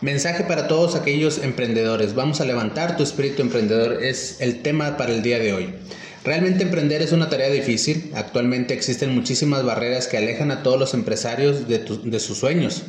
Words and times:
Mensaje 0.00 0.44
para 0.44 0.68
todos 0.68 0.94
aquellos 0.94 1.38
emprendedores. 1.38 2.14
Vamos 2.14 2.40
a 2.40 2.44
levantar 2.44 2.96
tu 2.96 3.02
espíritu 3.02 3.42
emprendedor. 3.42 4.00
Es 4.00 4.40
el 4.40 4.62
tema 4.62 4.96
para 4.96 5.12
el 5.12 5.22
día 5.22 5.40
de 5.40 5.52
hoy. 5.52 5.74
Realmente 6.22 6.62
emprender 6.62 7.02
es 7.02 7.10
una 7.10 7.28
tarea 7.28 7.50
difícil. 7.50 8.12
Actualmente 8.14 8.74
existen 8.74 9.12
muchísimas 9.12 9.64
barreras 9.64 10.06
que 10.06 10.16
alejan 10.16 10.52
a 10.52 10.62
todos 10.62 10.78
los 10.78 10.94
empresarios 10.94 11.66
de, 11.66 11.80
de 11.80 12.20
sus 12.20 12.38
sueños. 12.38 12.84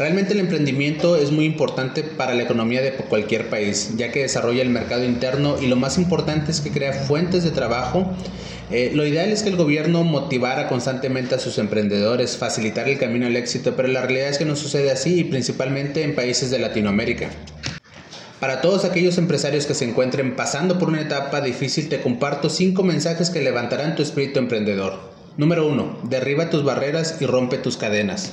Realmente 0.00 0.32
el 0.32 0.40
emprendimiento 0.40 1.16
es 1.16 1.30
muy 1.30 1.44
importante 1.44 2.02
para 2.02 2.32
la 2.32 2.44
economía 2.44 2.80
de 2.80 2.94
cualquier 2.94 3.50
país, 3.50 3.90
ya 3.98 4.10
que 4.10 4.22
desarrolla 4.22 4.62
el 4.62 4.70
mercado 4.70 5.04
interno 5.04 5.60
y 5.60 5.66
lo 5.66 5.76
más 5.76 5.98
importante 5.98 6.50
es 6.50 6.62
que 6.62 6.70
crea 6.70 6.94
fuentes 6.94 7.44
de 7.44 7.50
trabajo 7.50 8.10
eh, 8.70 8.92
lo 8.94 9.04
ideal 9.04 9.30
es 9.30 9.42
que 9.42 9.50
el 9.50 9.56
gobierno 9.56 10.02
motivara 10.02 10.68
constantemente 10.68 11.34
a 11.34 11.38
sus 11.38 11.58
emprendedores, 11.58 12.38
facilitar 12.38 12.88
el 12.88 12.98
camino 12.98 13.26
al 13.26 13.36
éxito, 13.36 13.74
pero 13.76 13.88
la 13.88 14.00
realidad 14.00 14.28
es 14.28 14.38
que 14.38 14.46
no 14.46 14.56
sucede 14.56 14.90
así 14.90 15.18
y 15.18 15.24
principalmente 15.24 16.02
en 16.02 16.14
países 16.14 16.50
de 16.50 16.60
Latinoamérica. 16.60 17.28
Para 18.38 18.62
todos 18.62 18.86
aquellos 18.86 19.18
empresarios 19.18 19.66
que 19.66 19.74
se 19.74 19.84
encuentren 19.84 20.34
pasando 20.34 20.78
por 20.78 20.88
una 20.88 21.02
etapa 21.02 21.42
difícil, 21.42 21.90
te 21.90 22.00
comparto 22.00 22.48
cinco 22.48 22.84
mensajes 22.84 23.28
que 23.28 23.42
levantarán 23.42 23.96
tu 23.96 24.02
espíritu 24.02 24.38
emprendedor. 24.38 24.98
Número 25.36 25.66
1. 25.66 25.98
Derriba 26.04 26.48
tus 26.48 26.64
barreras 26.64 27.16
y 27.20 27.26
rompe 27.26 27.58
tus 27.58 27.76
cadenas. 27.76 28.32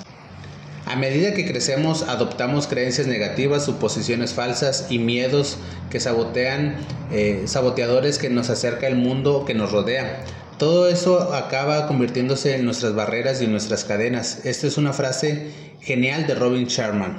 A 0.88 0.96
medida 0.96 1.34
que 1.34 1.46
crecemos, 1.46 2.04
adoptamos 2.04 2.66
creencias 2.66 3.08
negativas, 3.08 3.66
suposiciones 3.66 4.34
falsas 4.34 4.88
y 4.90 5.00
miedos 5.00 5.58
que 5.90 6.00
sabotean, 6.00 6.78
eh, 7.12 7.44
saboteadores 7.46 8.18
que 8.18 8.30
nos 8.30 8.50
acerca 8.50 8.88
el 8.88 8.96
mundo 8.96 9.44
que 9.46 9.54
nos 9.54 9.74
rodea. 9.74 10.24
Todo 10.58 10.88
eso 10.88 11.34
acaba 11.34 11.88
convirtiéndose 11.88 12.56
en 12.56 12.64
nuestras 12.64 12.96
barreras 12.96 13.42
y 13.42 13.48
nuestras 13.48 13.84
cadenas. 13.84 14.46
Esta 14.46 14.66
es 14.66 14.78
una 14.78 14.94
frase 14.94 15.52
genial 15.82 16.26
de 16.26 16.36
Robin 16.36 16.68
Sherman. 16.68 17.18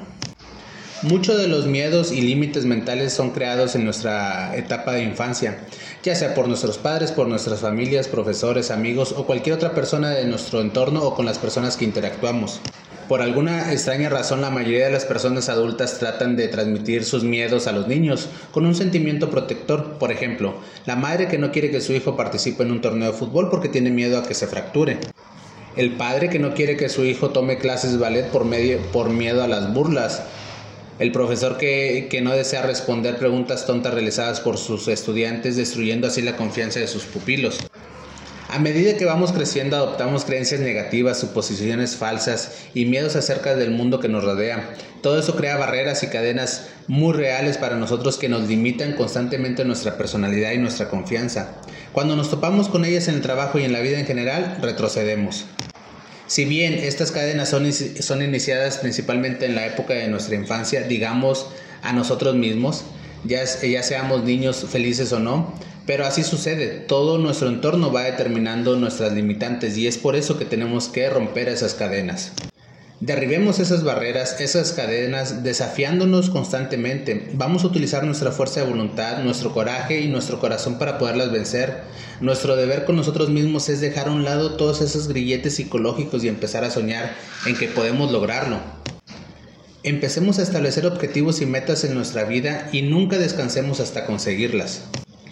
Muchos 1.03 1.37
de 1.37 1.47
los 1.47 1.67
miedos 1.67 2.11
y 2.11 2.23
límites 2.23 2.65
mentales 2.65 3.13
son 3.13 3.33
creados 3.33 3.75
en 3.75 3.85
nuestra 3.85 4.57
etapa 4.57 4.93
de 4.93 5.03
infancia, 5.03 5.59
ya 6.03 6.15
sea 6.15 6.35
por 6.35 6.49
nuestros 6.49 6.79
padres, 6.79 7.13
por 7.13 7.29
nuestras 7.29 7.61
familias, 7.61 8.09
profesores, 8.09 8.71
amigos 8.71 9.15
o 9.15 9.27
cualquier 9.27 9.57
otra 9.57 9.75
persona 9.75 10.09
de 10.11 10.25
nuestro 10.25 10.63
entorno 10.63 11.03
o 11.03 11.15
con 11.15 11.27
las 11.27 11.39
personas 11.39 11.77
que 11.77 11.85
interactuamos. 11.85 12.63
Por 13.09 13.23
alguna 13.23 13.73
extraña 13.73 14.11
razón, 14.11 14.43
la 14.43 14.51
mayoría 14.51 14.85
de 14.85 14.93
las 14.93 15.07
personas 15.07 15.49
adultas 15.49 15.99
tratan 15.99 16.37
de 16.37 16.47
transmitir 16.49 17.07
sus 17.07 17.25
miedos 17.25 17.67
a 17.67 17.73
los 17.73 17.89
niños 17.89 18.29
con 18.53 18.67
un 18.67 18.75
sentimiento 18.75 19.31
protector. 19.31 19.95
Por 19.99 20.13
ejemplo, 20.13 20.57
la 20.85 20.95
madre 20.95 21.27
que 21.27 21.39
no 21.39 21.51
quiere 21.51 21.71
que 21.71 21.81
su 21.81 21.95
hijo 21.95 22.19
participe 22.19 22.65
en 22.65 22.71
un 22.71 22.83
torneo 22.83 23.11
de 23.11 23.19
fútbol 23.19 23.49
porque 23.49 23.71
tiene 23.71 23.91
miedo 23.91 24.19
a 24.19 24.25
que 24.25 24.35
se 24.35 24.47
fracture. 24.47 24.99
El 25.75 25.93
padre 25.93 26.29
que 26.29 26.39
no 26.39 26.53
quiere 26.53 26.77
que 26.77 26.91
su 26.91 27.03
hijo 27.07 27.31
tome 27.31 27.57
clases 27.57 27.93
de 27.93 27.99
ballet 27.99 28.27
por, 28.27 28.45
medio, 28.45 28.77
por 28.93 29.09
miedo 29.09 29.43
a 29.43 29.49
las 29.49 29.73
burlas. 29.73 30.23
El 30.99 31.11
profesor 31.11 31.57
que, 31.57 32.09
que 32.11 32.21
no 32.21 32.33
desea 32.33 32.61
responder 32.61 33.17
preguntas 33.17 33.65
tontas 33.65 33.95
realizadas 33.95 34.41
por 34.41 34.59
sus 34.59 34.87
estudiantes, 34.87 35.57
destruyendo 35.57 36.09
así 36.09 36.21
la 36.21 36.37
confianza 36.37 36.81
de 36.81 36.89
sus 36.89 37.05
pupilos. 37.05 37.59
A 38.51 38.59
medida 38.59 38.97
que 38.97 39.05
vamos 39.05 39.33
creciendo 39.33 39.77
adoptamos 39.77 40.25
creencias 40.25 40.63
negativas, 40.63 41.21
suposiciones 41.21 41.97
falsas 41.97 42.53
y 42.73 42.87
miedos 42.87 43.15
acerca 43.15 43.55
del 43.55 43.73
mundo 43.73 44.01
que 44.01 44.09
nos 44.09 44.25
rodea. 44.25 44.71
Todo 45.03 45.19
eso 45.19 45.37
crea 45.37 45.59
barreras 45.59 46.03
y 46.03 46.07
cadenas 46.07 46.69
muy 46.87 47.13
reales 47.13 47.59
para 47.59 47.77
nosotros 47.77 48.17
que 48.17 48.31
nos 48.31 48.49
limitan 48.49 48.95
constantemente 48.95 49.67
nuestra 49.67 49.99
personalidad 49.99 50.53
y 50.53 50.59
nuestra 50.59 50.89
confianza. 50.89 51.57
Cuando 51.93 52.17
nos 52.17 52.31
topamos 52.31 52.71
con 52.71 52.87
ellas 52.87 53.09
en 53.09 53.17
el 53.17 53.21
trabajo 53.21 53.59
y 53.59 53.65
en 53.65 53.73
la 53.75 53.81
vida 53.81 54.01
en 54.01 54.07
general, 54.07 54.57
retrocedemos. 54.63 55.45
Si 56.27 56.47
bien 56.47 56.73
estas 56.73 57.13
cadenas 57.13 57.51
son, 57.51 57.71
son 57.71 58.23
iniciadas 58.23 58.79
principalmente 58.79 59.45
en 59.45 59.57
la 59.57 59.67
época 59.67 59.93
de 59.93 60.09
nuestra 60.09 60.37
infancia, 60.37 60.85
digamos 60.85 61.49
a 61.83 61.93
nosotros 61.93 62.35
mismos, 62.35 62.85
ya, 63.25 63.47
seamos 63.47 64.25
niños 64.25 64.65
felices 64.69 65.13
o 65.13 65.19
no, 65.19 65.55
pero 65.87 66.07
así 66.07 66.23
sucede, 66.23 66.69
todo 66.81 67.19
nuestro 67.19 67.49
entorno 67.49 67.93
va 67.93 68.03
determinando 68.03 68.77
nuestras 68.77 69.13
limitantes 69.13 69.77
y 69.77 69.87
es 69.87 69.99
por 69.99 70.17
eso 70.17 70.39
que 70.39 70.45
tenemos 70.45 70.89
que 70.89 71.09
romper 71.09 71.49
esas 71.49 71.75
cadenas. 71.75 72.33
Derribemos 73.01 73.61
esas 73.61 73.85
barreras, 73.85 74.41
esas 74.41 74.73
cadenas, 74.73 75.45
desafiándonos 75.45 76.31
constantemente. 76.31 77.31
Vamos 77.35 77.63
a 77.63 77.69
utilizar 77.69 78.03
nuestra 78.03 78.33
fuerza 78.33 78.61
de 78.61 78.67
voluntad, 78.67 79.23
nuestro 79.23 79.53
coraje 79.53 80.01
y 80.01 80.09
nuestro 80.09 80.41
corazón 80.41 80.79
para 80.79 80.99
poderlas 80.99 81.31
vencer. 81.31 81.83
Nuestro 82.21 82.57
deber 82.57 82.85
con 82.85 82.97
nosotros 82.97 83.31
mismos 83.31 83.69
es 83.69 83.81
dejar 83.81 84.09
a 84.09 84.13
un 84.13 84.25
lado 84.25 84.57
todos 84.57 84.81
esos 84.81 85.07
grilletes 85.07 85.55
psicológicos 85.55 86.25
y 86.25 86.29
empezar 86.29 86.65
a 86.65 86.71
soñar 86.71 87.15
en 87.47 87.57
que 87.57 87.69
podemos 87.69 88.11
lograrlo. 88.11 88.59
Empecemos 89.89 90.39
a 90.39 90.43
establecer 90.43 90.85
objetivos 90.85 91.41
y 91.41 91.47
metas 91.47 91.83
en 91.83 91.95
nuestra 91.95 92.25
vida 92.25 92.69
y 92.73 92.83
nunca 92.83 93.17
descansemos 93.17 93.81
hasta 93.81 94.05
conseguirlas 94.05 94.83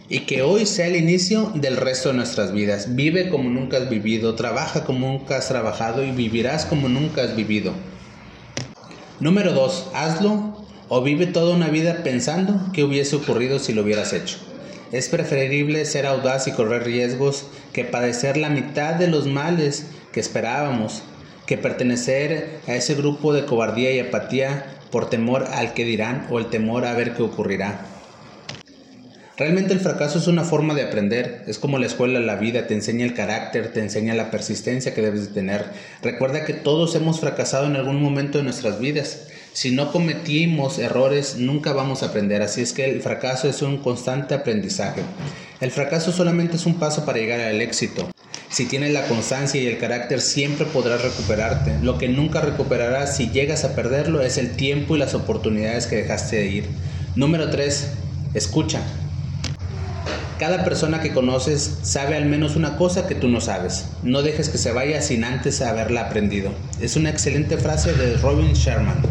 y 0.09 0.21
que 0.21 0.41
hoy 0.41 0.65
sea 0.65 0.87
el 0.87 0.97
inicio 0.97 1.53
del 1.55 1.77
resto 1.77 2.09
de 2.09 2.15
nuestras 2.15 2.53
vidas. 2.53 2.97
Vive 2.97 3.29
como 3.29 3.51
nunca 3.51 3.77
has 3.77 3.91
vivido, 3.91 4.35
trabaja 4.35 4.85
como 4.85 5.09
nunca 5.09 5.37
has 5.37 5.49
trabajado 5.49 6.03
y 6.03 6.11
vivirás 6.11 6.65
como 6.65 6.89
nunca 6.89 7.23
has 7.23 7.37
vivido. 7.37 7.75
Número 9.21 9.53
2. 9.53 9.91
Hazlo 9.93 10.65
o 10.89 11.03
vive 11.03 11.27
toda 11.27 11.55
una 11.55 11.69
vida 11.69 12.03
pensando 12.03 12.59
qué 12.73 12.83
hubiese 12.83 13.17
ocurrido 13.17 13.59
si 13.59 13.75
lo 13.75 13.83
hubieras 13.83 14.15
hecho. 14.15 14.39
Es 14.91 15.11
preferible 15.11 15.85
ser 15.85 16.07
audaz 16.07 16.49
y 16.49 16.53
correr 16.53 16.85
riesgos 16.85 17.45
que 17.75 17.85
padecer 17.85 18.39
la 18.39 18.49
mitad 18.49 18.95
de 18.95 19.09
los 19.09 19.27
males 19.27 19.89
que 20.13 20.21
esperábamos, 20.21 21.03
que 21.47 21.59
pertenecer 21.59 22.61
a 22.67 22.75
ese 22.75 22.95
grupo 22.95 23.33
de 23.33 23.45
cobardía 23.45 23.93
y 23.93 24.01
apatía 24.01 24.67
por 24.91 25.09
temor 25.11 25.45
al 25.53 25.75
que 25.75 25.85
dirán 25.85 26.27
o 26.31 26.39
el 26.39 26.47
temor 26.47 26.85
a 26.85 26.95
ver 26.95 27.15
qué 27.15 27.23
ocurrirá. 27.23 27.87
Realmente 29.39 29.75
el 29.75 29.81
fracaso 29.81 30.19
es 30.19 30.29
una 30.29 30.45
forma 30.45 30.73
de 30.73 30.83
aprender, 30.83 31.45
es 31.47 31.59
como 31.59 31.79
la 31.79 31.85
escuela, 31.85 32.21
la 32.21 32.37
vida, 32.37 32.67
te 32.67 32.73
enseña 32.73 33.05
el 33.05 33.13
carácter, 33.13 33.71
te 33.71 33.81
enseña 33.81 34.15
la 34.15 34.31
persistencia 34.31 34.95
que 34.95 35.03
debes 35.03 35.29
de 35.29 35.35
tener. 35.35 35.67
Recuerda 36.03 36.47
que 36.47 36.55
todos 36.55 36.95
hemos 36.95 37.21
fracasado 37.21 37.67
en 37.67 37.77
algún 37.77 38.01
momento 38.01 38.39
de 38.39 38.45
nuestras 38.45 38.81
vidas. 38.81 39.27
Si 39.53 39.73
no 39.73 39.93
cometimos 39.93 40.79
errores, 40.79 41.37
nunca 41.37 41.75
vamos 41.75 42.03
a 42.03 42.07
aprender, 42.07 42.41
así 42.41 42.63
es 42.63 42.73
que 42.73 42.87
el 42.87 43.03
fracaso 43.03 43.47
es 43.47 43.61
un 43.61 43.77
constante 43.77 44.35
aprendizaje. 44.35 45.03
El 45.61 45.71
fracaso 45.71 46.13
solamente 46.13 46.57
es 46.57 46.65
un 46.65 46.79
paso 46.79 47.05
para 47.05 47.19
llegar 47.19 47.41
al 47.41 47.61
éxito. 47.61 48.09
Si 48.49 48.67
tienes 48.67 48.93
la 48.93 49.07
constancia 49.07 49.61
y 49.61 49.67
el 49.67 49.79
carácter, 49.79 50.21
siempre 50.21 50.67
podrás 50.67 51.03
recuperarte. 51.03 51.79
Lo 51.83 51.99
que 51.99 52.09
nunca 52.09 52.41
recuperarás 52.41 53.17
si 53.17 53.31
llegas 53.31 53.65
a 53.65 53.75
perderlo 53.75 54.23
es 54.23 54.39
el 54.39 54.57
tiempo 54.57 54.97
y 54.97 54.99
las 54.99 55.15
oportunidades 55.15 55.87
que 55.87 55.97
dejaste 55.97 56.37
de 56.37 56.47
ir. 56.47 56.67
Número 57.17 57.51
3. 57.51 57.91
Escucha. 58.35 58.81
Cada 60.39 60.65
persona 60.65 61.01
que 61.01 61.13
conoces 61.13 61.79
sabe 61.83 62.15
al 62.15 62.27
menos 62.27 62.57
una 62.57 62.77
cosa 62.77 63.07
que 63.07 63.15
tú 63.15 63.29
no 63.29 63.41
sabes. 63.41 63.87
No 64.03 64.23
dejes 64.23 64.49
que 64.49 64.59
se 64.59 64.71
vaya 64.71 65.01
sin 65.03 65.25
antes 65.25 65.61
haberla 65.63 66.03
aprendido. 66.03 66.53
Es 66.81 66.97
una 66.97 67.11
excelente 67.11 67.57
frase 67.57 67.95
de 67.95 68.17
Robin 68.19 68.53
Sherman. 68.53 69.03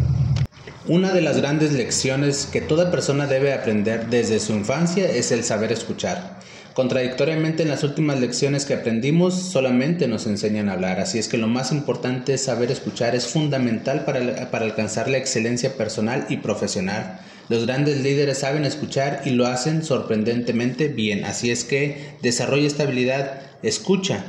Una 0.86 1.12
de 1.12 1.20
las 1.20 1.38
grandes 1.38 1.72
lecciones 1.72 2.48
que 2.50 2.60
toda 2.60 2.92
persona 2.92 3.26
debe 3.26 3.52
aprender 3.52 4.06
desde 4.06 4.38
su 4.38 4.52
infancia 4.52 5.04
es 5.04 5.32
el 5.32 5.42
saber 5.42 5.72
escuchar. 5.72 6.38
Contradictoriamente 6.76 7.62
en 7.62 7.70
las 7.70 7.84
últimas 7.84 8.20
lecciones 8.20 8.66
que 8.66 8.74
aprendimos 8.74 9.32
solamente 9.32 10.08
nos 10.08 10.26
enseñan 10.26 10.68
a 10.68 10.74
hablar, 10.74 11.00
así 11.00 11.18
es 11.18 11.26
que 11.26 11.38
lo 11.38 11.48
más 11.48 11.72
importante 11.72 12.34
es 12.34 12.44
saber 12.44 12.70
escuchar, 12.70 13.14
es 13.14 13.28
fundamental 13.28 14.04
para, 14.04 14.50
para 14.50 14.66
alcanzar 14.66 15.08
la 15.08 15.16
excelencia 15.16 15.74
personal 15.78 16.26
y 16.28 16.36
profesional. 16.36 17.18
Los 17.48 17.64
grandes 17.64 18.02
líderes 18.02 18.40
saben 18.40 18.66
escuchar 18.66 19.22
y 19.24 19.30
lo 19.30 19.46
hacen 19.46 19.82
sorprendentemente 19.82 20.88
bien, 20.88 21.24
así 21.24 21.50
es 21.50 21.64
que 21.64 22.10
desarrolla 22.20 22.66
esta 22.66 22.82
habilidad, 22.82 23.40
escucha. 23.62 24.26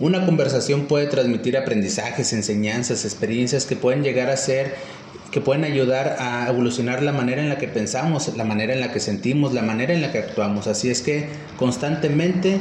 Una 0.00 0.26
conversación 0.26 0.86
puede 0.86 1.06
transmitir 1.06 1.56
aprendizajes, 1.56 2.32
enseñanzas, 2.32 3.04
experiencias 3.04 3.64
que 3.64 3.76
pueden 3.76 4.02
llegar 4.02 4.28
a 4.28 4.36
ser 4.36 4.74
que 5.36 5.42
pueden 5.42 5.64
ayudar 5.64 6.16
a 6.18 6.48
evolucionar 6.48 7.02
la 7.02 7.12
manera 7.12 7.42
en 7.42 7.50
la 7.50 7.58
que 7.58 7.68
pensamos, 7.68 8.34
la 8.38 8.44
manera 8.44 8.72
en 8.72 8.80
la 8.80 8.90
que 8.90 9.00
sentimos, 9.00 9.52
la 9.52 9.60
manera 9.60 9.92
en 9.92 10.00
la 10.00 10.10
que 10.10 10.16
actuamos. 10.16 10.66
Así 10.66 10.88
es 10.88 11.02
que 11.02 11.28
constantemente 11.58 12.58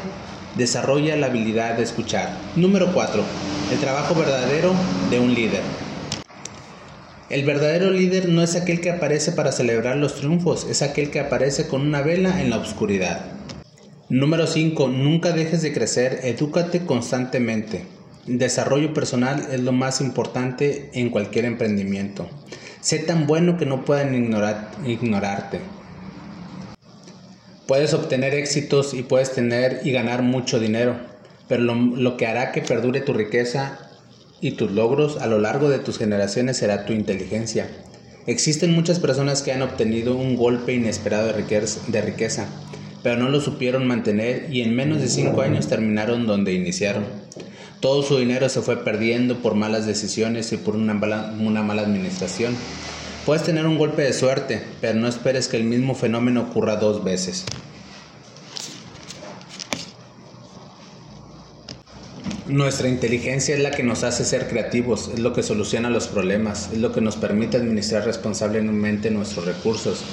desarrolla 0.58 1.16
la 1.16 1.28
habilidad 1.28 1.78
de 1.78 1.84
escuchar. 1.84 2.36
Número 2.58 2.92
4. 2.94 3.24
El 3.72 3.80
trabajo 3.80 4.14
verdadero 4.14 4.74
de 5.10 5.22
un 5.22 5.34
líder. 5.34 5.62
El 7.30 7.46
verdadero 7.46 7.92
líder 7.92 8.28
no 8.28 8.44
es 8.44 8.58
aquel 8.58 8.82
que 8.82 8.90
aparece 8.90 9.32
para 9.32 9.54
celebrar 9.54 9.96
los 9.96 10.16
triunfos, 10.16 10.68
es 10.70 10.82
aquel 10.82 11.12
que 11.12 11.22
aparece 11.22 11.70
con 11.70 11.80
una 11.80 12.02
vela 12.02 12.42
en 12.42 12.50
la 12.50 12.58
oscuridad. 12.58 13.22
Número 14.10 14.48
5. 14.48 14.90
Nunca 14.90 15.32
dejes 15.32 15.62
de 15.62 15.72
crecer, 15.72 16.20
edúcate 16.24 16.86
constantemente. 16.86 17.86
desarrollo 18.26 18.94
personal 18.94 19.48
es 19.50 19.62
lo 19.62 19.72
más 19.72 20.02
importante 20.02 20.90
en 20.94 21.10
cualquier 21.10 21.46
emprendimiento. 21.46 22.28
Sé 22.86 23.00
tan 23.00 23.26
bueno 23.26 23.58
que 23.58 23.66
no 23.66 23.84
puedan 23.84 24.14
ignorar, 24.14 24.70
ignorarte. 24.86 25.60
Puedes 27.66 27.96
obtener 27.96 28.36
éxitos 28.36 28.94
y 28.94 29.02
puedes 29.02 29.34
tener 29.34 29.82
y 29.84 29.92
ganar 29.92 30.22
mucho 30.22 30.60
dinero, 30.60 30.96
pero 31.48 31.64
lo 31.64 32.16
que 32.16 32.28
hará 32.28 32.52
que 32.52 32.62
perdure 32.62 33.02
tu 33.02 33.14
riqueza 33.14 33.80
y 34.40 34.52
tus 34.52 34.70
logros 34.70 35.18
a 35.18 35.26
lo 35.26 35.40
largo 35.40 35.68
de 35.68 35.80
tus 35.80 35.98
generaciones 35.98 36.58
será 36.58 36.86
tu 36.86 36.94
inteligencia. 36.94 37.68
Existen 38.28 38.76
muchas 38.76 39.00
personas 39.00 39.42
que 39.42 39.52
han 39.52 39.64
obtenido 39.64 40.16
un 40.16 40.36
golpe 40.36 40.76
inesperado 40.76 41.26
de 41.26 42.02
riqueza, 42.04 42.46
pero 43.02 43.18
no 43.18 43.30
lo 43.30 43.42
supieron 43.42 43.88
mantener 43.88 44.54
y 44.54 44.62
en 44.62 44.76
menos 44.76 45.02
de 45.02 45.08
cinco 45.08 45.42
años 45.42 45.68
terminaron 45.68 46.28
donde 46.28 46.54
iniciaron. 46.54 47.06
Todo 47.86 48.02
su 48.02 48.18
dinero 48.18 48.50
se 48.50 48.64
fue 48.64 48.78
perdiendo 48.78 49.44
por 49.44 49.54
malas 49.54 49.86
decisiones 49.86 50.52
y 50.52 50.58
por 50.58 50.76
una 50.76 50.96
mala 50.96 51.82
administración. 51.84 52.56
Puedes 53.28 53.44
tener 53.44 53.68
un 53.68 53.78
golpe 53.78 54.02
de 54.02 54.12
suerte, 54.12 54.64
pero 54.82 54.98
no 54.98 55.08
esperes 55.08 55.48
que 55.48 55.58
el 55.58 55.66
mismo 55.66 55.94
fenómeno 55.94 56.42
ocurra 56.42 56.78
dos 56.78 57.04
veces. 57.04 57.46
Nuestra 62.48 62.90
inteligencia 62.90 63.54
es 63.54 63.62
la 63.62 63.70
que 63.70 63.84
nos 63.84 64.04
hace 64.04 64.26
ser 64.26 64.50
creativos, 64.50 65.12
es 65.14 65.20
lo 65.20 65.34
que 65.34 65.44
soluciona 65.44 65.92
los 65.92 66.08
problemas, 66.08 66.72
es 66.74 66.80
lo 66.80 66.92
que 66.92 67.02
nos 67.02 67.18
permite 67.18 67.58
administrar 67.58 68.04
responsablemente 68.04 69.12
nuestros 69.12 69.46
recursos, 69.46 70.04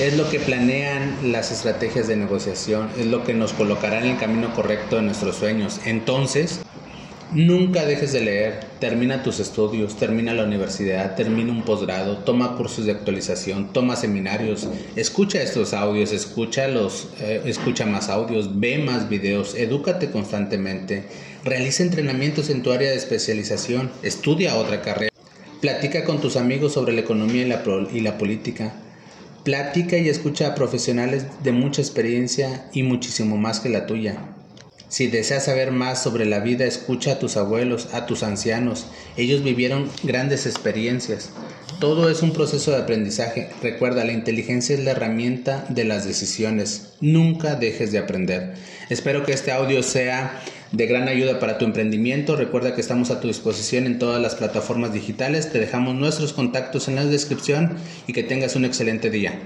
es 0.00 0.16
lo 0.16 0.30
que 0.30 0.40
planean 0.40 1.30
las 1.30 1.52
estrategias 1.52 2.08
de 2.08 2.16
negociación, 2.16 2.88
es 2.98 3.04
lo 3.04 3.22
que 3.22 3.34
nos 3.34 3.52
colocará 3.52 3.98
en 3.98 4.12
el 4.12 4.18
camino 4.18 4.54
correcto 4.54 4.96
de 4.96 5.02
nuestros 5.02 5.36
sueños. 5.36 5.78
Entonces, 5.84 6.60
Nunca 7.34 7.86
dejes 7.86 8.12
de 8.12 8.20
leer, 8.20 8.60
termina 8.78 9.22
tus 9.22 9.40
estudios, 9.40 9.96
termina 9.96 10.34
la 10.34 10.44
universidad, 10.44 11.14
termina 11.14 11.50
un 11.50 11.62
posgrado, 11.62 12.18
toma 12.18 12.56
cursos 12.56 12.84
de 12.84 12.92
actualización, 12.92 13.72
toma 13.72 13.96
seminarios, 13.96 14.68
escucha 14.96 15.40
estos 15.40 15.72
audios, 15.72 16.12
escucha, 16.12 16.68
los, 16.68 17.08
eh, 17.22 17.40
escucha 17.46 17.86
más 17.86 18.10
audios, 18.10 18.60
ve 18.60 18.76
más 18.76 19.08
videos, 19.08 19.54
edúcate 19.54 20.10
constantemente, 20.10 21.04
realiza 21.42 21.82
entrenamientos 21.82 22.50
en 22.50 22.62
tu 22.62 22.70
área 22.70 22.90
de 22.90 22.96
especialización, 22.96 23.90
estudia 24.02 24.56
otra 24.56 24.82
carrera, 24.82 25.12
platica 25.62 26.04
con 26.04 26.20
tus 26.20 26.36
amigos 26.36 26.74
sobre 26.74 26.92
la 26.92 27.00
economía 27.00 27.46
y 27.46 27.48
la, 27.48 27.62
y 27.94 28.00
la 28.00 28.18
política, 28.18 28.74
platica 29.42 29.96
y 29.96 30.10
escucha 30.10 30.48
a 30.48 30.54
profesionales 30.54 31.24
de 31.42 31.52
mucha 31.52 31.80
experiencia 31.80 32.68
y 32.74 32.82
muchísimo 32.82 33.38
más 33.38 33.60
que 33.60 33.70
la 33.70 33.86
tuya. 33.86 34.31
Si 34.92 35.06
deseas 35.06 35.46
saber 35.46 35.72
más 35.72 36.02
sobre 36.02 36.26
la 36.26 36.40
vida, 36.40 36.66
escucha 36.66 37.12
a 37.12 37.18
tus 37.18 37.38
abuelos, 37.38 37.88
a 37.94 38.04
tus 38.04 38.22
ancianos. 38.22 38.88
Ellos 39.16 39.42
vivieron 39.42 39.88
grandes 40.02 40.44
experiencias. 40.44 41.30
Todo 41.80 42.10
es 42.10 42.20
un 42.20 42.34
proceso 42.34 42.72
de 42.72 42.76
aprendizaje. 42.76 43.48
Recuerda, 43.62 44.04
la 44.04 44.12
inteligencia 44.12 44.74
es 44.74 44.84
la 44.84 44.90
herramienta 44.90 45.64
de 45.70 45.84
las 45.84 46.04
decisiones. 46.04 46.92
Nunca 47.00 47.54
dejes 47.54 47.90
de 47.90 48.00
aprender. 48.00 48.52
Espero 48.90 49.24
que 49.24 49.32
este 49.32 49.50
audio 49.50 49.82
sea 49.82 50.42
de 50.72 50.86
gran 50.86 51.08
ayuda 51.08 51.40
para 51.40 51.56
tu 51.56 51.64
emprendimiento. 51.64 52.36
Recuerda 52.36 52.74
que 52.74 52.82
estamos 52.82 53.10
a 53.10 53.18
tu 53.18 53.28
disposición 53.28 53.86
en 53.86 53.98
todas 53.98 54.20
las 54.20 54.34
plataformas 54.34 54.92
digitales. 54.92 55.50
Te 55.50 55.58
dejamos 55.58 55.94
nuestros 55.94 56.34
contactos 56.34 56.88
en 56.88 56.96
la 56.96 57.06
descripción 57.06 57.78
y 58.06 58.12
que 58.12 58.24
tengas 58.24 58.56
un 58.56 58.66
excelente 58.66 59.08
día. 59.08 59.40